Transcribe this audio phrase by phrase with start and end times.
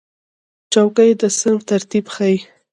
[0.71, 2.37] چوکۍ د صنف ترتیب ښیي.